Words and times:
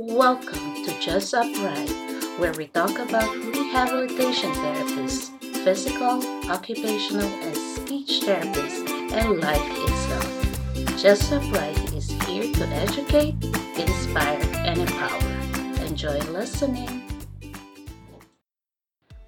Welcome 0.00 0.84
to 0.84 0.94
Just 1.00 1.34
Upright, 1.34 1.90
where 2.38 2.52
we 2.52 2.68
talk 2.68 3.00
about 3.00 3.34
rehabilitation 3.34 4.52
therapists, 4.52 5.34
physical, 5.64 6.22
occupational, 6.48 7.26
and 7.26 7.56
speech 7.56 8.22
therapists, 8.22 8.86
and 9.10 9.40
life 9.40 9.58
itself. 9.58 11.02
Just 11.02 11.32
Upright 11.32 11.92
is 11.94 12.10
here 12.30 12.46
to 12.46 12.66
educate, 12.78 13.34
inspire, 13.74 14.38
and 14.62 14.78
empower. 14.78 15.84
Enjoy 15.84 16.16
listening. 16.30 17.02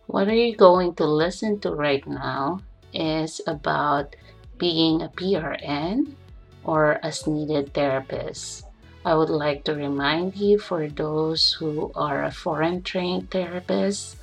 What 0.07 0.29
are 0.29 0.39
you 0.39 0.55
going 0.55 0.95
to 1.03 1.05
listen 1.05 1.59
to 1.67 1.75
right 1.75 2.07
now 2.07 2.63
is 2.95 3.41
about 3.49 4.15
being 4.57 5.03
a 5.03 5.09
PRN 5.09 6.15
or 6.63 7.01
as 7.03 7.27
needed 7.27 7.75
therapist. 7.75 8.70
I 9.05 9.15
would 9.15 9.31
like 9.31 9.65
to 9.65 9.75
remind 9.75 10.37
you 10.37 10.59
for 10.59 10.87
those 10.87 11.55
who 11.55 11.91
are 11.95 12.23
a 12.23 12.31
foreign 12.31 12.83
trained 12.83 13.31
therapist, 13.31 14.17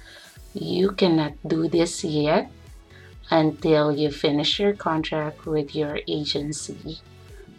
you 0.53 0.91
cannot 0.91 1.33
do 1.47 1.67
this 1.67 2.03
yet 2.03 2.51
until 3.31 3.91
you 3.91 4.11
finish 4.11 4.59
your 4.59 4.73
contract 4.73 5.45
with 5.45 5.75
your 5.75 5.99
agency. 6.07 7.01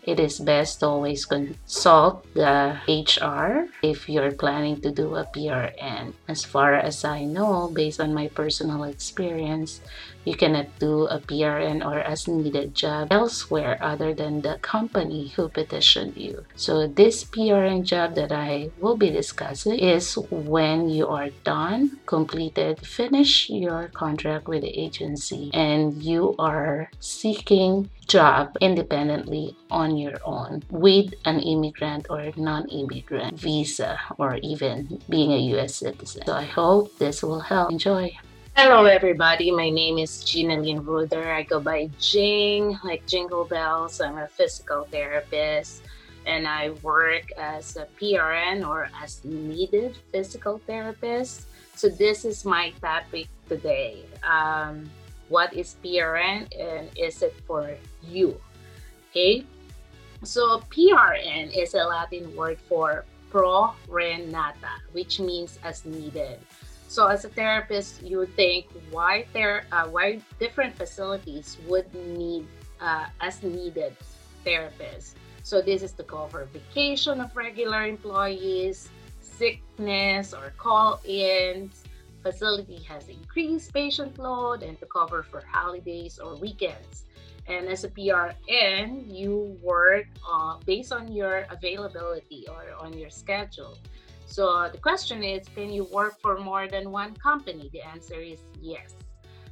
It 0.09 0.17
is 0.17 0.41
best 0.41 0.81
to 0.81 0.89
always 0.89 1.29
consult 1.29 2.25
the 2.33 2.81
HR 2.89 3.69
if 3.85 4.09
you're 4.09 4.33
planning 4.33 4.81
to 4.81 4.91
do 4.91 5.13
a 5.21 5.29
PRN. 5.29 6.17
As 6.27 6.49
far 6.49 6.73
as 6.73 7.05
I 7.05 7.29
know, 7.29 7.69
based 7.69 8.01
on 8.01 8.17
my 8.17 8.29
personal 8.33 8.85
experience, 8.85 9.85
you 10.25 10.33
cannot 10.33 10.73
do 10.79 11.05
a 11.13 11.21
PRN 11.21 11.85
or 11.85 12.01
as 12.01 12.27
needed 12.27 12.75
job 12.75 13.09
elsewhere 13.13 13.77
other 13.83 14.15
than 14.15 14.41
the 14.41 14.57
company 14.65 15.29
who 15.37 15.49
petitioned 15.49 16.17
you. 16.17 16.45
So, 16.57 16.87
this 16.87 17.25
PRN 17.25 17.85
job 17.85 18.15
that 18.15 18.33
I 18.33 18.71
will 18.81 18.97
be 18.97 19.11
discussing 19.11 19.79
is 19.79 20.17
when 20.31 20.89
you 20.89 21.07
are 21.09 21.29
done, 21.45 22.01
completed, 22.07 22.81
finish 22.81 23.51
your 23.51 23.89
contract 23.93 24.49
with 24.49 24.63
the 24.63 24.73
agency, 24.73 25.51
and 25.53 26.03
you 26.03 26.35
are 26.39 26.91
seeking 26.99 27.91
job 28.09 28.57
independently 28.61 29.55
on 29.71 29.97
your 29.97 30.19
own 30.25 30.63
with 30.71 31.13
an 31.27 31.41
immigrant 31.41 32.07
or 32.11 32.33
non-immigrant 32.37 33.39
visa 33.39 34.01
or 34.19 34.37
even 34.43 35.01
being 35.09 35.33
a 35.33 35.39
US 35.57 35.77
citizen. 35.77 36.25
So 36.27 36.33
I 36.33 36.45
hope 36.45 36.97
this 36.99 37.23
will 37.23 37.41
help. 37.41 37.71
Enjoy. 37.71 38.11
Hello, 38.57 38.87
everybody. 38.87 39.53
My 39.53 39.71
name 39.71 39.99
is 39.99 40.25
Ginaline 40.25 40.85
Ruder. 40.85 41.31
I 41.31 41.45
go 41.45 41.61
by 41.61 41.91
Jing, 42.01 42.77
like 42.83 43.07
Jingle 43.07 43.45
Bells. 43.45 44.01
I'm 44.01 44.19
a 44.19 44.27
physical 44.27 44.85
therapist 44.85 45.83
and 46.27 46.49
I 46.49 46.71
work 46.83 47.31
as 47.39 47.77
a 47.77 47.87
PRN 48.01 48.67
or 48.67 48.91
as 49.01 49.25
needed 49.25 49.97
physical 50.11 50.59
therapist. 50.67 51.47
So, 51.77 51.89
this 51.89 52.25
is 52.25 52.45
my 52.45 52.71
topic 52.81 53.29
today. 53.49 54.03
Um, 54.25 54.91
what 55.29 55.53
is 55.53 55.77
PRN 55.85 56.49
and 56.59 56.91
is 56.97 57.23
it 57.23 57.35
for 57.47 57.77
you? 58.03 58.41
Okay, 59.11 59.45
so 60.25 60.61
PRN 60.71 61.57
is 61.57 61.75
a 61.75 61.85
Latin 61.85 62.35
word 62.37 62.59
for 62.69 63.05
pro 63.31 63.73
re 63.89 64.25
nata, 64.27 64.81
which 64.93 65.21
means 65.21 65.59
as 65.65 65.85
needed. 65.85 66.39
So 66.89 67.07
as 67.07 67.25
a 67.25 67.29
therapist, 67.29 68.03
you 68.03 68.19
would 68.19 68.35
think 68.35 68.67
why 68.91 69.27
there 69.33 69.67
uh, 69.73 69.87
why 69.89 70.21
different 70.41 70.75
facilities 70.75 71.59
would 71.69 71.93
need 71.95 72.47
uh, 72.81 73.07
as 73.21 73.43
needed 73.43 73.97
therapists. 74.45 75.15
So 75.43 75.61
this 75.61 75.83
is 75.83 75.93
to 75.93 76.03
cover 76.03 76.49
vacation 76.53 77.21
of 77.21 77.35
regular 77.37 77.85
employees, 77.85 78.89
sickness 79.21 80.35
or 80.35 80.53
call-ins. 80.57 81.85
Facility 82.23 82.83
has 82.83 83.09
increased 83.09 83.73
patient 83.73 84.19
load 84.19 84.63
and 84.63 84.79
to 84.81 84.87
cover 84.87 85.23
for 85.23 85.43
holidays 85.47 86.19
or 86.19 86.37
weekends. 86.37 87.05
And 87.47 87.67
as 87.69 87.85
a 87.85 87.89
PRN, 87.89 89.07
you 89.09 89.57
work 89.63 90.07
uh, 90.29 90.59
based 90.67 90.93
on 90.93 91.11
your 91.11 91.47
availability 91.51 92.47
or 92.49 92.75
on 92.79 92.93
your 92.93 93.09
schedule. 93.09 93.79
So 94.27 94.69
the 94.71 94.79
question 94.79 95.23
is, 95.23 95.49
can 95.55 95.73
you 95.73 95.85
work 95.85 96.21
for 96.21 96.39
more 96.39 96.69
than 96.69 96.91
one 96.91 97.15
company? 97.15 97.71
The 97.73 97.81
answer 97.81 98.21
is 98.21 98.41
yes. 98.61 98.95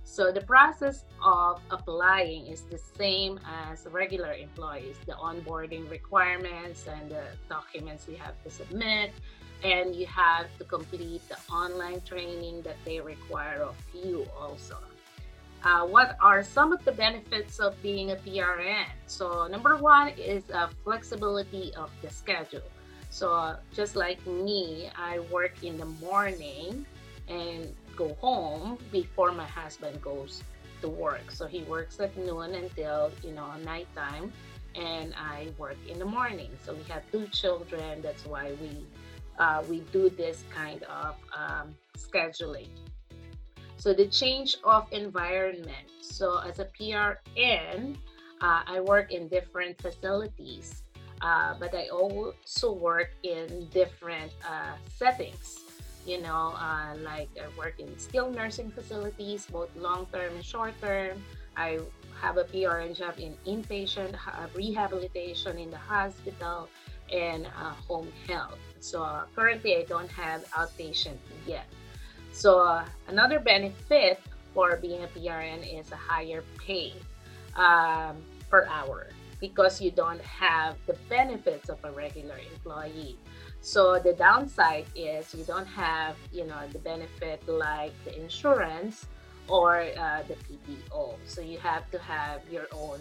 So 0.04 0.30
the 0.30 0.42
process 0.42 1.04
of 1.24 1.60
applying 1.70 2.46
is 2.46 2.62
the 2.62 2.78
same 2.78 3.40
as 3.70 3.86
regular 3.90 4.32
employees. 4.32 4.96
The 5.06 5.12
onboarding 5.12 5.90
requirements 5.90 6.86
and 6.86 7.10
the 7.10 7.24
documents 7.48 8.06
you 8.08 8.16
have 8.16 8.40
to 8.44 8.50
submit, 8.50 9.12
and 9.64 9.94
you 9.94 10.06
have 10.06 10.46
to 10.58 10.64
complete 10.64 11.22
the 11.28 11.36
online 11.52 12.00
training 12.02 12.62
that 12.62 12.76
they 12.84 13.00
require 13.00 13.62
of 13.62 13.76
you 13.94 14.26
also. 14.38 14.76
Uh, 15.64 15.84
what 15.84 16.16
are 16.20 16.44
some 16.44 16.72
of 16.72 16.84
the 16.84 16.92
benefits 16.92 17.58
of 17.58 17.80
being 17.82 18.12
a 18.12 18.16
PRN? 18.16 18.86
So 19.06 19.46
number 19.48 19.76
one 19.76 20.08
is 20.10 20.44
uh, 20.50 20.68
flexibility 20.84 21.74
of 21.74 21.90
the 22.02 22.10
schedule. 22.10 22.70
So 23.10 23.56
just 23.74 23.96
like 23.96 24.24
me, 24.26 24.90
I 24.96 25.20
work 25.32 25.64
in 25.64 25.78
the 25.78 25.86
morning 25.86 26.86
and 27.28 27.74
go 27.96 28.14
home 28.20 28.78
before 28.92 29.32
my 29.32 29.46
husband 29.46 30.00
goes 30.02 30.42
to 30.82 30.88
work. 30.88 31.30
So 31.30 31.46
he 31.46 31.62
works 31.62 31.98
at 31.98 32.16
noon 32.16 32.54
until 32.54 33.10
you 33.24 33.32
know 33.32 33.50
nighttime, 33.64 34.32
and 34.74 35.14
I 35.16 35.48
work 35.58 35.78
in 35.88 35.98
the 35.98 36.04
morning. 36.04 36.50
So 36.64 36.74
we 36.74 36.82
have 36.84 37.02
two 37.10 37.26
children. 37.28 38.02
That's 38.02 38.24
why 38.26 38.52
we 38.60 38.84
uh, 39.38 39.62
we 39.68 39.80
do 39.92 40.10
this 40.10 40.44
kind 40.54 40.82
of 40.84 41.16
um, 41.36 41.74
scheduling. 41.96 42.68
So 43.76 43.92
the 43.92 44.06
change 44.06 44.56
of 44.64 44.86
environment. 44.92 45.90
So 46.00 46.38
as 46.38 46.58
a 46.58 46.64
PRN, 46.64 47.96
uh, 48.40 48.62
I 48.66 48.80
work 48.80 49.12
in 49.12 49.28
different 49.28 49.80
facilities 49.80 50.82
uh, 51.22 51.54
but 51.58 51.74
I 51.74 51.88
also 51.88 52.72
work 52.72 53.10
in 53.22 53.68
different 53.72 54.32
uh, 54.44 54.76
settings. 54.94 55.60
You 56.06 56.20
know, 56.22 56.54
uh, 56.56 56.94
like 57.02 57.28
I 57.34 57.48
work 57.58 57.80
in 57.80 57.98
skilled 57.98 58.34
nursing 58.34 58.70
facilities, 58.70 59.46
both 59.46 59.74
long 59.76 60.06
term 60.12 60.34
and 60.34 60.44
short 60.44 60.74
term. 60.80 61.22
I 61.56 61.80
have 62.20 62.36
a 62.36 62.44
PRN 62.44 62.96
job 62.96 63.14
in 63.18 63.34
inpatient 63.46 64.14
rehabilitation 64.54 65.58
in 65.58 65.70
the 65.70 65.78
hospital 65.78 66.68
and 67.12 67.46
uh, 67.46 67.72
home 67.88 68.12
health. 68.28 68.58
So 68.86 69.02
uh, 69.02 69.24
currently, 69.34 69.76
I 69.76 69.82
don't 69.82 70.10
have 70.12 70.48
outpatient 70.52 71.18
yet. 71.44 71.66
So 72.32 72.60
uh, 72.60 72.84
another 73.08 73.40
benefit 73.40 74.20
for 74.54 74.76
being 74.76 75.02
a 75.02 75.08
PRN 75.08 75.66
is 75.66 75.90
a 75.90 75.96
higher 75.96 76.44
pay 76.56 76.92
um, 77.56 78.14
per 78.48 78.64
hour 78.70 79.08
because 79.40 79.80
you 79.80 79.90
don't 79.90 80.20
have 80.22 80.76
the 80.86 80.94
benefits 81.08 81.68
of 81.68 81.84
a 81.84 81.90
regular 81.90 82.38
employee. 82.52 83.18
So 83.60 83.98
the 83.98 84.12
downside 84.12 84.86
is 84.94 85.34
you 85.34 85.42
don't 85.42 85.66
have, 85.66 86.14
you 86.32 86.46
know, 86.46 86.62
the 86.72 86.78
benefit 86.78 87.42
like 87.48 87.92
the 88.04 88.16
insurance 88.16 89.06
or 89.48 89.82
uh, 89.98 90.22
the 90.28 90.36
PPO. 90.46 91.16
So 91.26 91.40
you 91.40 91.58
have 91.58 91.90
to 91.90 91.98
have 91.98 92.40
your 92.52 92.68
own 92.70 93.00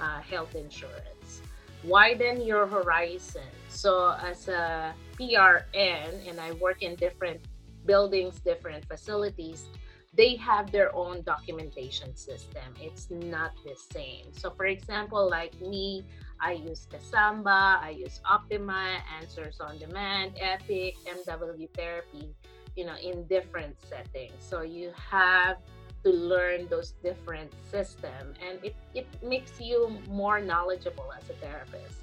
uh, 0.00 0.20
health 0.20 0.54
insurance. 0.54 1.42
Widen 1.84 2.42
your 2.42 2.66
horizon. 2.66 3.50
So 3.68 4.16
as 4.22 4.48
a 4.48 4.94
PRN, 5.18 6.28
and 6.28 6.40
I 6.40 6.52
work 6.52 6.82
in 6.82 6.96
different 6.96 7.40
buildings, 7.86 8.40
different 8.40 8.84
facilities, 8.86 9.68
they 10.14 10.36
have 10.36 10.72
their 10.72 10.94
own 10.96 11.22
documentation 11.22 12.16
system. 12.16 12.74
It's 12.80 13.08
not 13.10 13.52
the 13.64 13.76
same. 13.94 14.32
So, 14.32 14.50
for 14.50 14.66
example, 14.66 15.28
like 15.28 15.60
me, 15.60 16.04
I 16.40 16.52
use 16.52 16.88
Casamba, 16.90 17.80
I 17.80 17.90
use 17.90 18.20
Optima, 18.28 18.98
Answers 19.20 19.60
on 19.60 19.78
Demand, 19.78 20.32
Epic, 20.40 20.96
MW 21.06 21.68
Therapy, 21.74 22.34
you 22.74 22.84
know, 22.86 22.96
in 22.96 23.26
different 23.26 23.76
settings. 23.88 24.32
So, 24.40 24.62
you 24.62 24.92
have 25.10 25.58
to 26.04 26.10
learn 26.10 26.66
those 26.68 26.92
different 27.02 27.52
systems 27.70 28.36
and 28.46 28.58
it, 28.64 28.74
it 28.94 29.06
makes 29.22 29.60
you 29.60 29.96
more 30.08 30.40
knowledgeable 30.40 31.10
as 31.16 31.28
a 31.30 31.34
therapist 31.34 31.96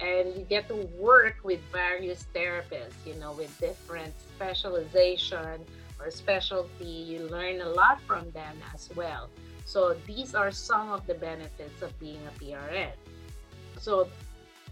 and 0.00 0.34
you 0.34 0.44
get 0.48 0.66
to 0.68 0.76
work 0.98 1.36
with 1.44 1.60
various 1.70 2.26
therapists 2.34 2.94
you 3.06 3.14
know 3.16 3.32
with 3.32 3.52
different 3.60 4.12
specialization 4.34 5.64
or 6.02 6.10
specialty, 6.10 6.84
you 6.84 7.28
learn 7.28 7.60
a 7.60 7.68
lot 7.68 8.00
from 8.02 8.30
them 8.32 8.56
as 8.74 8.90
well. 8.96 9.28
So 9.64 9.94
these 10.06 10.34
are 10.34 10.50
some 10.50 10.90
of 10.90 11.06
the 11.06 11.14
benefits 11.14 11.82
of 11.82 11.98
being 12.00 12.20
a 12.26 12.42
PRN. 12.42 12.92
So 13.78 14.08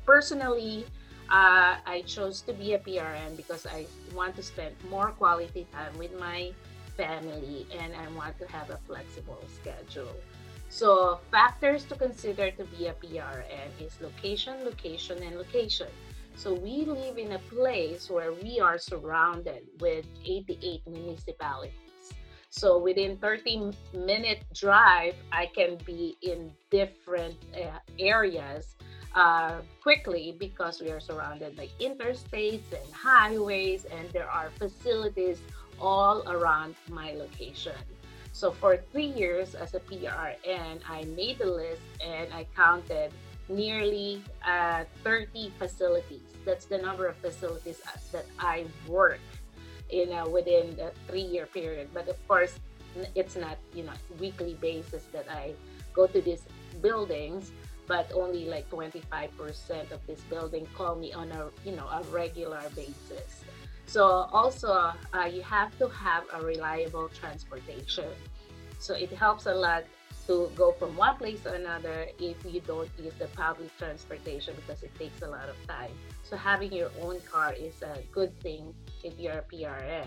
personally, 0.05 0.85
uh, 1.31 1.79
I 1.87 2.03
chose 2.06 2.41
to 2.43 2.53
be 2.53 2.75
a 2.75 2.79
PRN 2.79 3.37
because 3.37 3.67
I 3.67 3.87
want 4.15 4.35
to 4.37 4.43
spend 4.43 4.75
more 4.91 5.12
quality 5.12 5.67
time 5.73 5.97
with 5.97 6.19
my 6.19 6.53
family 7.00 7.67
and 7.79 7.94
I 7.94 8.06
want 8.12 8.38
to 8.38 8.47
have 8.49 8.69
a 8.70 8.79
flexible 8.87 9.43
schedule. 9.58 10.14
So 10.69 11.19
factors 11.31 11.85
to 11.85 11.94
consider 11.97 12.50
to 12.52 12.64
be 12.64 12.87
a 12.87 12.94
PRN 12.94 13.69
is 13.81 13.99
location, 14.00 14.55
location, 14.64 15.23
and 15.23 15.37
location. 15.37 15.88
So 16.37 16.55
we 16.55 16.85
live 16.85 17.17
in 17.19 17.32
a 17.32 17.38
place 17.55 18.08
where 18.11 18.32
we 18.32 18.61
are 18.61 18.79
surrounded 18.79 19.62
with 19.81 20.05
88 20.25 20.87
municipalities. 20.87 21.73
So 22.50 22.79
within 22.79 23.17
30 23.17 23.73
minute 23.94 24.44
drive, 24.55 25.14
I 25.32 25.46
can 25.46 25.79
be 25.87 26.17
in 26.23 26.53
different 26.70 27.37
uh, 27.55 27.79
areas 27.99 28.76
uh, 29.14 29.58
quickly 29.82 30.37
because 30.38 30.81
we 30.81 30.91
are 30.91 31.00
surrounded 31.00 31.56
by 31.56 31.69
interstates 31.81 32.69
and 32.73 32.94
highways, 32.94 33.85
and 33.87 34.08
there 34.11 34.31
are 34.31 34.50
facilities 34.58 35.41
all 35.81 36.23
around 36.29 36.75
my 36.88 37.12
location. 37.12 37.77
So 38.32 38.50
for 38.50 38.77
three 38.93 39.12
years 39.12 39.55
as 39.55 39.75
a 39.75 39.81
PRN, 39.81 40.81
I 40.88 41.05
made 41.17 41.38
the 41.38 41.47
list 41.47 41.82
and 42.05 42.32
I 42.32 42.47
counted 42.56 43.12
nearly 43.49 44.23
uh, 44.47 44.85
30 45.03 45.53
facilities. 45.59 46.23
That's 46.44 46.65
the 46.67 46.79
number 46.79 47.06
of 47.06 47.17
facilities 47.17 47.82
that 48.12 48.27
I 48.38 48.67
work 48.87 49.21
in 49.91 50.12
uh, 50.12 50.29
within 50.29 50.77
the 50.77 50.93
three-year 51.09 51.47
period. 51.47 51.88
But 51.93 52.09
of 52.09 52.17
course, 52.29 52.55
it's 53.15 53.37
not 53.37 53.59
you 53.75 53.85
know 53.85 53.93
weekly 54.19 54.55
basis 54.61 55.05
that 55.12 55.27
I 55.31 55.55
go 55.93 56.06
to 56.06 56.21
these 56.21 56.43
buildings 56.82 57.53
but 57.87 58.11
only 58.15 58.47
like 58.47 58.71
25% 58.71 59.91
of 59.91 59.99
this 60.06 60.21
building 60.31 60.67
call 60.75 60.94
me 60.94 61.12
on 61.12 61.31
a 61.32 61.50
you 61.65 61.75
know 61.75 61.87
a 61.87 62.03
regular 62.11 62.62
basis 62.75 63.44
so 63.91 64.29
also 64.33 64.71
uh, 64.73 64.95
you 65.25 65.43
have 65.43 65.77
to 65.79 65.89
have 65.89 66.25
a 66.35 66.43
reliable 66.43 67.09
transportation 67.09 68.09
so 68.79 68.95
it 68.95 69.11
helps 69.11 69.47
a 69.47 69.55
lot 69.55 69.85
to 70.27 70.49
go 70.55 70.71
from 70.79 70.97
one 70.97 71.17
place 71.17 71.41
to 71.41 71.53
another 71.53 72.07
if 72.21 72.37
you 72.45 72.61
don't 72.61 72.89
use 72.97 73.15
the 73.19 73.27
public 73.29 73.77
transportation 73.79 74.55
because 74.55 74.83
it 74.85 74.95
takes 74.97 75.23
a 75.23 75.27
lot 75.27 75.49
of 75.49 75.57
time 75.67 75.91
so 76.23 76.37
having 76.37 76.73
your 76.73 76.91
own 77.01 77.21
car 77.23 77.53
is 77.53 77.83
a 77.83 77.99
good 78.13 78.33
thing 78.41 78.73
if 79.03 79.19
you're 79.19 79.43
a 79.43 79.47
prn 79.53 80.07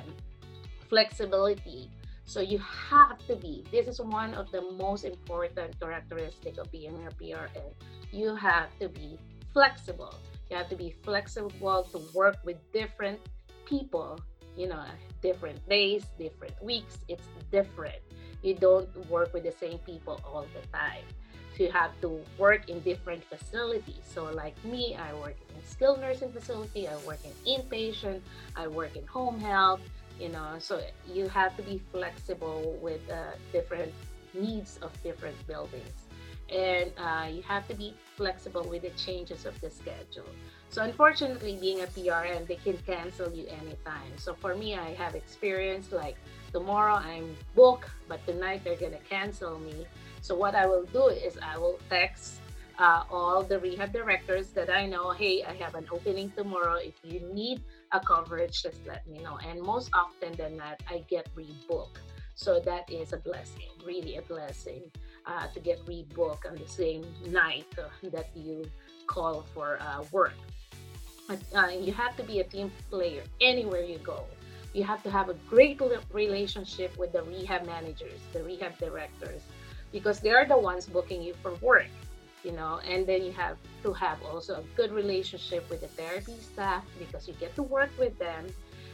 flexibility 0.88 1.90
so 2.26 2.40
you 2.40 2.58
have 2.90 3.20
to 3.28 3.36
be, 3.36 3.66
this 3.72 3.88
is 3.88 4.00
one 4.00 4.34
of 4.34 4.50
the 4.52 4.62
most 4.62 5.04
important 5.04 5.78
characteristic 5.80 6.58
of 6.58 6.72
being 6.72 6.96
a 7.06 7.12
PRN. 7.22 7.74
You 8.12 8.34
have 8.36 8.70
to 8.80 8.88
be 8.88 9.20
flexible. 9.52 10.16
You 10.50 10.58
have 10.58 10.70
to 10.70 10.76
be 10.76 10.96
flexible 11.04 11.84
to 11.92 12.02
work 12.14 12.38
with 12.46 12.58
different 12.72 13.20
people, 13.66 14.20
you 14.58 14.68
know, 14.68 14.84
different 15.22 15.68
days, 15.70 16.06
different 16.18 16.62
weeks. 16.64 17.00
It's 17.08 17.28
different. 17.52 18.00
You 18.42 18.56
don't 18.56 18.90
work 19.10 19.34
with 19.34 19.44
the 19.44 19.52
same 19.52 19.80
people 19.80 20.20
all 20.26 20.46
the 20.54 20.68
time. 20.76 21.04
So 21.56 21.64
you 21.64 21.72
have 21.72 21.92
to 22.02 22.20
work 22.38 22.68
in 22.68 22.80
different 22.82 23.24
facilities. 23.24 24.02
So 24.14 24.26
like 24.26 24.56
me, 24.66 24.96
I 24.96 25.14
work 25.14 25.36
in 25.50 25.64
skilled 25.64 26.02
nursing 26.02 26.32
facility, 26.32 26.88
I 26.88 26.98
work 27.06 27.20
in 27.24 27.32
inpatient, 27.46 28.22
I 28.56 28.68
work 28.68 28.96
in 28.96 29.06
home 29.06 29.40
health, 29.40 29.82
you 30.20 30.30
know 30.30 30.56
so 30.60 30.82
you 31.12 31.28
have 31.28 31.56
to 31.58 31.64
be 31.64 31.82
flexible 31.92 32.78
with 32.82 33.02
uh, 33.10 33.32
different 33.52 33.92
needs 34.34 34.78
of 34.82 34.92
different 35.04 35.36
buildings 35.48 36.08
and 36.50 36.92
uh, 36.98 37.28
you 37.30 37.42
have 37.44 37.68
to 37.68 37.74
be 37.74 37.96
flexible 38.16 38.64
with 38.70 38.82
the 38.82 38.90
changes 38.92 39.46
of 39.46 39.60
the 39.62 39.70
schedule 39.70 40.30
so 40.70 40.82
unfortunately 40.84 41.58
being 41.60 41.82
a 41.82 41.88
prn 41.88 42.46
they 42.48 42.56
can 42.56 42.78
cancel 42.86 43.32
you 43.34 43.46
anytime 43.48 44.12
so 44.18 44.34
for 44.34 44.56
me 44.56 44.76
i 44.76 44.94
have 44.94 45.16
experience 45.16 45.92
like 45.92 46.16
tomorrow 46.52 46.96
i'm 46.96 47.36
booked 47.56 47.90
but 48.08 48.26
tonight 48.28 48.62
they're 48.64 48.76
gonna 48.76 48.98
cancel 49.10 49.60
me 49.60 49.86
so 50.22 50.36
what 50.36 50.54
i 50.56 50.66
will 50.66 50.86
do 50.86 51.08
is 51.08 51.38
i 51.42 51.58
will 51.58 51.80
text 51.90 52.40
uh, 52.80 53.04
all 53.10 53.44
the 53.44 53.60
rehab 53.60 53.94
directors 53.94 54.48
that 54.50 54.70
I 54.70 54.86
know, 54.86 55.12
hey, 55.12 55.44
I 55.44 55.54
have 55.56 55.76
an 55.76 55.88
opening 55.92 56.32
tomorrow. 56.36 56.76
If 56.76 56.96
you 57.04 57.20
need 57.34 57.62
a 57.92 58.00
coverage, 58.00 58.64
just 58.64 58.86
let 58.88 59.08
me 59.08 59.20
know. 59.20 59.38
And 59.48 59.62
most 59.62 59.90
often 59.94 60.34
than 60.34 60.58
not, 60.58 60.82
I 60.90 61.04
get 61.10 61.28
rebooked. 61.36 62.00
So 62.36 62.60
that 62.62 62.92
is 62.92 63.14
a 63.14 63.18
blessing, 63.18 63.70
really 63.86 64.18
a 64.18 64.22
blessing 64.22 64.84
uh, 65.26 65.48
to 65.48 65.60
get 65.60 65.86
rebooked 65.86 66.50
on 66.50 66.56
the 66.56 66.68
same 66.68 67.06
night 67.28 67.68
uh, 67.78 68.10
that 68.10 68.30
you 68.36 68.66
call 69.08 69.46
for 69.54 69.78
uh, 69.82 70.04
work. 70.12 70.34
Uh, 71.30 71.68
you 71.68 71.94
have 71.94 72.18
to 72.18 72.24
be 72.24 72.40
a 72.40 72.44
team 72.44 72.72
player 72.90 73.24
anywhere 73.40 73.82
you 73.82 73.98
go. 74.00 74.26
You 74.74 74.84
have 74.84 75.04
to 75.04 75.12
have 75.12 75.30
a 75.30 75.36
great 75.50 75.80
relationship 76.12 76.98
with 76.98 77.14
the 77.14 77.24
rehab 77.24 77.66
managers, 77.66 78.20
the 78.34 78.44
rehab 78.44 78.78
directors, 78.80 79.42
because 79.92 80.20
they 80.20 80.32
are 80.32 80.46
the 80.46 80.58
ones 80.58 80.88
booking 80.88 81.22
you 81.22 81.34
for 81.42 81.54
work 81.56 81.88
you 82.44 82.52
know 82.52 82.80
and 82.88 83.08
then 83.08 83.24
you 83.24 83.32
have 83.32 83.58
to 83.82 83.94
have 83.94 84.22
also 84.24 84.56
a 84.56 84.64
good 84.76 84.92
relationship 84.92 85.68
with 85.70 85.82
the 85.82 85.88
therapy 85.88 86.36
staff 86.42 86.84
because 87.00 87.28
you 87.28 87.34
get 87.36 87.56
to 87.56 87.64
work 87.64 87.90
with 87.98 88.18
them 88.20 88.46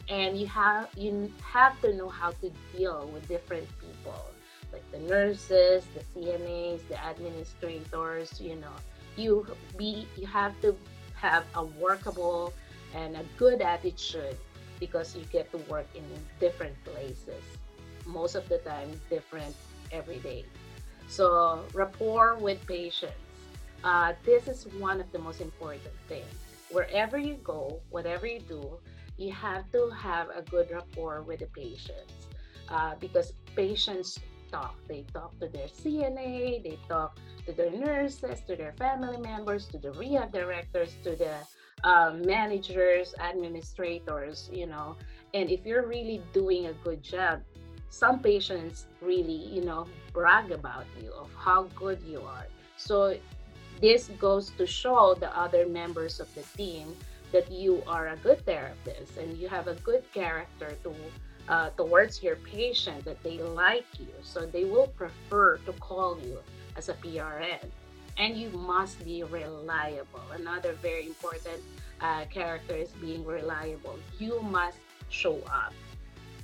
and 0.09 0.39
you 0.39 0.47
have 0.47 0.89
you 0.97 1.31
have 1.43 1.79
to 1.81 1.93
know 1.95 2.09
how 2.09 2.31
to 2.31 2.51
deal 2.75 3.09
with 3.13 3.27
different 3.27 3.67
people 3.79 4.25
like 4.73 4.83
the 4.91 4.99
nurses 4.99 5.85
the 5.93 6.03
cnas 6.13 6.79
the 6.87 7.05
administrators 7.05 8.39
you 8.41 8.55
know. 8.55 8.75
You 9.15 9.45
be 9.77 10.07
you 10.17 10.25
have 10.27 10.59
to 10.61 10.75
have 11.15 11.43
a 11.55 11.63
workable 11.63 12.53
and 12.95 13.15
a 13.15 13.23
good 13.37 13.61
attitude 13.61 14.37
because 14.79 15.15
you 15.15 15.23
get 15.25 15.51
to 15.51 15.57
work 15.69 15.85
in 15.93 16.03
different 16.39 16.75
places 16.85 17.43
most 18.05 18.35
of 18.35 18.47
the 18.49 18.57
time 18.59 18.89
different 19.09 19.55
every 19.91 20.17
day. 20.19 20.45
So 21.07 21.65
rapport 21.73 22.35
with 22.35 22.65
patients. 22.65 23.13
Uh, 23.83 24.13
this 24.25 24.47
is 24.47 24.67
one 24.77 24.99
of 24.99 25.11
the 25.11 25.19
most 25.19 25.41
important 25.41 25.93
things. 26.07 26.25
Wherever 26.69 27.17
you 27.17 27.35
go, 27.43 27.79
whatever 27.89 28.27
you 28.27 28.39
do, 28.41 28.77
you 29.19 29.33
have 29.33 29.69
to 29.73 29.89
have 29.89 30.29
a 30.33 30.41
good 30.41 30.71
rapport 30.71 31.21
with 31.21 31.39
the 31.39 31.47
patients 31.47 32.27
uh, 32.69 32.95
because 32.99 33.33
patients 33.55 34.17
talk. 34.51 34.75
They 34.87 35.05
talk 35.13 35.37
to 35.39 35.47
their 35.47 35.67
CNA, 35.67 36.63
they 36.63 36.79
talk 36.87 37.19
to 37.45 37.51
their 37.51 37.71
nurses, 37.71 38.41
to 38.47 38.55
their 38.55 38.73
family 38.73 39.17
members, 39.17 39.67
to 39.67 39.77
the 39.77 39.91
rehab 39.91 40.31
directors, 40.31 40.95
to 41.03 41.15
the 41.15 41.35
uh, 41.83 42.13
managers, 42.25 43.13
administrators, 43.19 44.49
you 44.51 44.67
know. 44.67 44.95
And 45.33 45.49
if 45.49 45.65
you're 45.65 45.85
really 45.85 46.21
doing 46.33 46.67
a 46.67 46.73
good 46.73 47.03
job, 47.03 47.41
some 47.89 48.19
patients 48.19 48.87
really, 49.01 49.49
you 49.51 49.63
know, 49.65 49.85
brag 50.13 50.51
about 50.51 50.85
you 51.01 51.11
of 51.11 51.29
how 51.37 51.63
good 51.75 51.99
you 52.03 52.21
are. 52.21 52.47
So 52.77 53.17
this 53.81 54.09
goes 54.19 54.51
to 54.57 54.65
show 54.65 55.15
the 55.19 55.35
other 55.37 55.67
members 55.67 56.19
of 56.19 56.33
the 56.35 56.43
team 56.55 56.95
that 57.31 57.51
you 57.51 57.83
are 57.87 58.09
a 58.09 58.17
good 58.17 58.45
therapist 58.45 59.17
and 59.17 59.37
you 59.37 59.47
have 59.47 59.67
a 59.67 59.75
good 59.75 60.03
character 60.13 60.75
to 60.83 60.93
uh, 61.47 61.69
towards 61.71 62.21
your 62.21 62.35
patient 62.37 63.03
that 63.05 63.21
they 63.23 63.39
like 63.39 63.85
you. 63.97 64.13
So 64.21 64.45
they 64.45 64.65
will 64.65 64.87
prefer 64.87 65.57
to 65.57 65.73
call 65.73 66.19
you 66.21 66.37
as 66.75 66.89
a 66.89 66.93
prn 66.93 67.65
and 68.17 68.37
you 68.37 68.49
must 68.49 69.03
be 69.03 69.23
reliable. 69.23 70.21
Another 70.31 70.73
very 70.73 71.07
important 71.07 71.61
uh, 72.01 72.25
character 72.25 72.75
is 72.75 72.89
being 73.01 73.25
reliable. 73.25 73.97
You 74.19 74.41
must 74.41 74.77
show 75.09 75.39
up. 75.47 75.73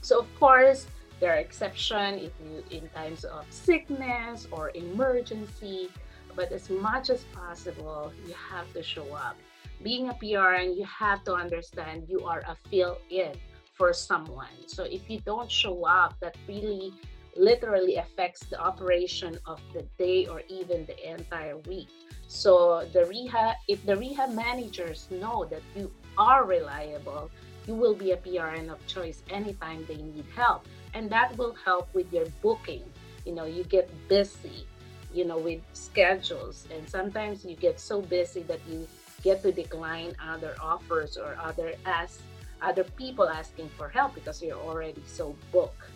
So 0.02 0.20
of 0.20 0.40
course 0.40 0.88
there 1.20 1.32
are 1.34 1.38
exceptions 1.38 2.24
if 2.24 2.34
you 2.44 2.78
in 2.78 2.90
times 2.90 3.24
of 3.24 3.46
sickness 3.50 4.48
or 4.52 4.72
emergency 4.74 5.90
but 6.36 6.52
as 6.52 6.70
much 6.70 7.10
as 7.10 7.24
possible, 7.34 8.12
you 8.28 8.34
have 8.34 8.72
to 8.74 8.84
show 8.84 9.14
up. 9.14 9.38
Being 9.86 10.10
a 10.10 10.14
PRN, 10.16 10.76
you 10.76 10.84
have 10.86 11.24
to 11.26 11.36
understand 11.36 12.08
you 12.10 12.26
are 12.26 12.42
a 12.48 12.56
fill 12.72 12.98
in 13.12 13.34
for 13.78 13.94
someone. 13.94 14.58
So 14.66 14.82
if 14.84 15.08
you 15.12 15.20
don't 15.20 15.52
show 15.52 15.86
up, 15.86 16.20
that 16.22 16.36
really 16.48 16.92
literally 17.36 17.98
affects 17.98 18.42
the 18.46 18.60
operation 18.60 19.38
of 19.46 19.62
the 19.76 19.84
day 20.00 20.26
or 20.26 20.42
even 20.50 20.88
the 20.88 20.98
entire 21.08 21.58
week. 21.70 21.90
So 22.28 22.90
the 22.94 23.06
rehab, 23.06 23.58
if 23.68 23.86
the 23.86 23.96
rehab 23.96 24.34
managers 24.34 25.08
know 25.12 25.46
that 25.52 25.62
you 25.76 25.92
are 26.18 26.46
reliable, 26.46 27.30
you 27.68 27.76
will 27.76 27.94
be 27.94 28.10
a 28.14 28.18
PRN 28.18 28.72
of 28.72 28.82
choice 28.88 29.22
anytime 29.30 29.86
they 29.88 29.98
need 29.98 30.26
help. 30.36 30.66
And 30.96 31.12
that 31.12 31.38
will 31.38 31.54
help 31.64 31.94
with 31.94 32.12
your 32.12 32.26
booking. 32.42 32.82
You 33.24 33.36
know, 33.36 33.46
you 33.46 33.64
get 33.64 33.88
busy 34.08 34.66
you 35.14 35.24
know 35.24 35.38
with 35.38 35.62
schedules 35.72 36.68
and 36.76 36.90
sometimes 36.90 37.46
you 37.46 37.56
get 37.56 37.80
so 37.80 38.02
busy 38.02 38.42
that 38.42 38.60
you 38.68 38.86
get 39.26 39.42
to 39.42 39.52
decline 39.52 40.14
other 40.22 40.54
offers 40.62 41.18
or 41.18 41.36
other 41.42 41.74
ask 41.86 42.22
other 42.62 42.86
people 42.96 43.28
asking 43.28 43.70
for 43.78 43.90
help 43.90 44.14
because 44.16 44.42
you're 44.42 44.64
already 44.70 45.04
so 45.06 45.36
booked. 45.52 45.90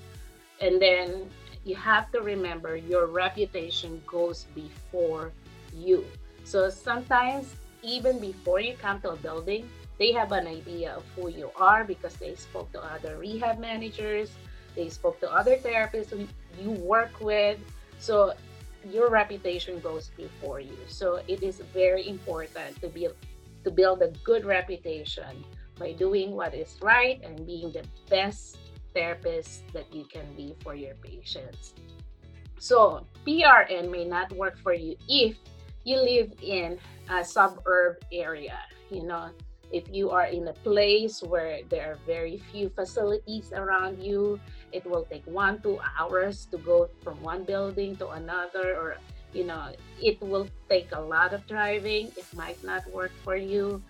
And 0.59 0.81
then 0.81 1.29
you 1.63 1.75
have 1.75 2.11
to 2.11 2.19
remember 2.19 2.75
your 2.75 3.05
reputation 3.05 4.01
goes 4.05 4.45
before 4.53 5.31
you. 5.73 6.03
So 6.43 6.69
sometimes 6.69 7.55
even 7.81 8.19
before 8.19 8.59
you 8.59 8.75
come 8.75 8.99
to 9.01 9.11
a 9.11 9.15
building 9.15 9.69
they 9.99 10.11
have 10.11 10.31
an 10.31 10.47
idea 10.47 10.95
of 10.95 11.03
who 11.15 11.29
you 11.29 11.51
are 11.55 11.83
because 11.83 12.15
they 12.15 12.35
spoke 12.35 12.71
to 12.71 12.79
other 12.83 13.17
rehab 13.17 13.59
managers 13.59 14.31
they 14.75 14.89
spoke 14.89 15.19
to 15.19 15.31
other 15.31 15.57
therapists 15.57 16.27
you 16.61 16.71
work 16.71 17.11
with. 17.19 17.59
So 17.99 18.33
your 18.87 19.09
reputation 19.09 19.79
goes 19.79 20.11
before 20.15 20.59
you. 20.59 20.77
So 20.87 21.21
it 21.27 21.43
is 21.43 21.61
very 21.73 22.07
important 22.07 22.79
to 22.81 22.87
be 22.87 23.07
to 23.63 23.71
build 23.71 24.01
a 24.01 24.09
good 24.23 24.45
reputation 24.45 25.43
by 25.77 25.91
doing 25.93 26.31
what 26.31 26.53
is 26.53 26.77
right 26.81 27.19
and 27.23 27.45
being 27.45 27.71
the 27.71 27.83
best 28.09 28.57
therapist 28.93 29.63
that 29.73 29.93
you 29.93 30.05
can 30.05 30.25
be 30.35 30.55
for 30.63 30.75
your 30.75 30.95
patients. 30.95 31.73
So, 32.59 33.05
PRN 33.25 33.89
may 33.89 34.05
not 34.05 34.31
work 34.33 34.57
for 34.59 34.73
you 34.73 34.95
if 35.07 35.37
you 35.85 35.97
live 36.01 36.33
in 36.41 36.77
a 37.09 37.23
suburb 37.23 38.03
area. 38.11 38.59
You 38.91 39.03
know, 39.03 39.29
if 39.71 39.85
you 39.91 40.09
are 40.09 40.25
in 40.25 40.47
a 40.47 40.53
place 40.53 41.23
where 41.23 41.61
there 41.69 41.91
are 41.91 41.99
very 42.05 42.41
few 42.51 42.69
facilities 42.69 43.51
around 43.53 44.03
you, 44.03 44.39
it 44.71 44.85
will 44.85 45.05
take 45.05 45.25
one, 45.25 45.61
two 45.61 45.79
hours 45.97 46.45
to 46.51 46.57
go 46.57 46.89
from 47.03 47.21
one 47.21 47.43
building 47.43 47.95
to 47.97 48.09
another, 48.09 48.75
or 48.75 48.97
you 49.33 49.43
know, 49.43 49.71
it 50.01 50.21
will 50.21 50.47
take 50.69 50.89
a 50.93 50.99
lot 50.99 51.33
of 51.33 51.45
driving. 51.47 52.07
It 52.17 52.25
might 52.35 52.63
not 52.63 52.89
work 52.91 53.11
for 53.23 53.35
you. 53.35 53.81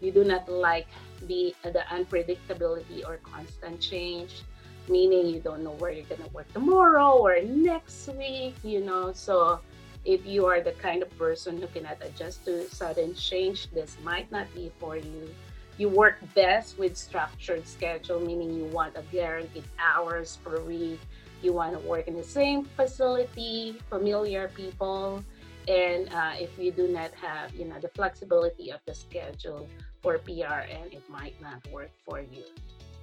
You 0.00 0.12
do 0.12 0.24
not 0.24 0.48
like 0.48 0.88
the 1.26 1.54
the 1.62 1.84
unpredictability 1.88 3.06
or 3.06 3.18
constant 3.22 3.80
change 3.80 4.42
meaning 4.88 5.26
you 5.26 5.40
don't 5.40 5.62
know 5.62 5.72
where 5.78 5.90
you're 5.90 6.06
going 6.06 6.22
to 6.22 6.30
work 6.30 6.52
tomorrow 6.52 7.12
or 7.12 7.40
next 7.42 8.08
week, 8.14 8.54
you 8.62 8.80
know. 8.80 9.12
So 9.12 9.60
if 10.04 10.26
you 10.26 10.46
are 10.46 10.60
the 10.60 10.72
kind 10.72 11.02
of 11.02 11.18
person 11.18 11.60
who 11.60 11.66
cannot 11.68 11.98
adjust 12.02 12.44
to 12.46 12.68
sudden 12.68 13.14
change, 13.14 13.70
this 13.70 13.96
might 14.02 14.30
not 14.32 14.52
be 14.54 14.72
for 14.78 14.96
you. 14.96 15.34
You 15.82 15.88
work 15.88 16.20
best 16.32 16.78
with 16.78 16.96
structured 16.96 17.66
schedule, 17.66 18.20
meaning 18.20 18.54
you 18.54 18.66
want 18.66 18.96
a 18.96 19.02
guaranteed 19.10 19.64
hours 19.80 20.38
per 20.44 20.60
week. 20.60 21.00
You 21.42 21.52
want 21.54 21.72
to 21.72 21.80
work 21.80 22.06
in 22.06 22.14
the 22.14 22.22
same 22.22 22.62
facility, 22.62 23.76
familiar 23.90 24.46
people, 24.46 25.24
and 25.66 26.08
uh, 26.14 26.34
if 26.38 26.56
you 26.56 26.70
do 26.70 26.86
not 26.86 27.10
have, 27.14 27.52
you 27.56 27.64
know, 27.64 27.80
the 27.80 27.88
flexibility 27.88 28.70
of 28.70 28.78
the 28.86 28.94
schedule 28.94 29.68
for 30.02 30.18
PRN, 30.18 30.92
it 30.92 31.02
might 31.10 31.34
not 31.42 31.58
work 31.72 31.90
for 32.08 32.20
you. 32.20 32.44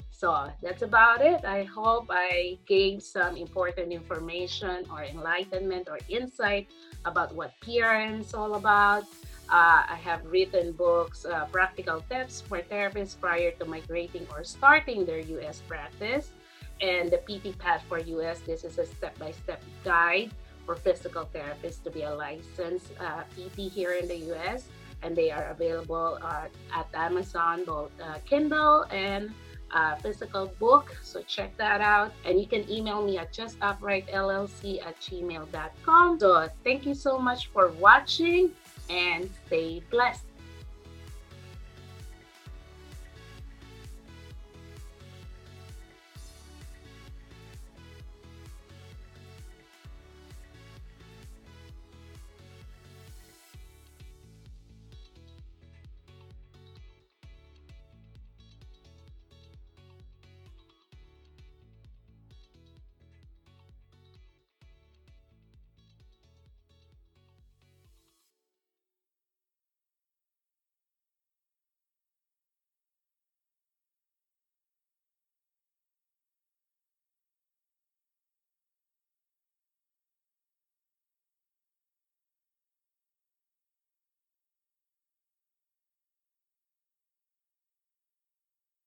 So 0.10 0.50
that's 0.62 0.82
about 0.82 1.20
it. 1.22 1.44
I 1.44 1.64
hope 1.64 2.08
I 2.10 2.60
gave 2.66 3.04
some 3.04 3.36
important 3.36 3.92
information 3.92 4.86
or 4.90 5.04
enlightenment 5.04 5.90
or 5.90 6.00
insight 6.08 6.70
about 7.04 7.36
what 7.36 7.52
PRN 7.62 8.22
is 8.22 8.34
all 8.34 8.56
about. 8.56 9.04
Uh, 9.50 9.82
I 9.90 9.98
have 10.04 10.24
written 10.26 10.74
books, 10.74 11.26
uh, 11.26 11.46
practical 11.46 12.04
tips 12.10 12.42
for 12.42 12.62
therapists 12.62 13.20
prior 13.20 13.50
to 13.58 13.66
migrating 13.66 14.28
or 14.30 14.44
starting 14.44 15.06
their 15.06 15.20
US 15.20 15.64
practice, 15.68 16.30
and 16.82 17.10
the 17.10 17.18
PT 17.26 17.58
Path 17.58 17.82
for 17.90 17.98
US. 17.98 18.42
This 18.46 18.64
is 18.64 18.78
a 18.78 18.86
step 18.86 19.18
by 19.18 19.32
step 19.32 19.64
guide 19.84 20.30
for 20.68 20.76
physical 20.76 21.28
therapists 21.34 21.82
to 21.84 21.90
be 21.90 22.04
a 22.04 22.14
licensed 22.14 22.94
uh, 23.00 23.24
PT 23.34 23.74
here 23.74 23.94
in 23.94 24.08
the 24.08 24.18
US, 24.38 24.70
and 25.02 25.16
they 25.16 25.32
are 25.32 25.50
available 25.50 26.20
uh, 26.22 26.46
at 26.76 26.88
Amazon, 26.94 27.66
both 27.66 27.92
uh, 28.00 28.20
Kindle 28.30 28.86
and 28.92 29.34
uh, 29.72 29.96
physical 29.96 30.48
book. 30.60 30.96
So 31.02 31.22
check 31.24 31.56
that 31.58 31.82
out. 31.82 32.14
And 32.26 32.40
you 32.40 32.48
can 32.48 32.70
email 32.70 33.04
me 33.04 33.18
at 33.18 33.34
justuprightllc 33.34 34.86
at 34.86 35.00
gmail.com. 35.02 36.20
So 36.20 36.50
thank 36.64 36.86
you 36.86 36.94
so 36.94 37.18
much 37.18 37.48
for 37.48 37.70
watching 37.80 38.52
and 38.90 39.30
stay 39.48 39.82
blessed. 39.90 40.29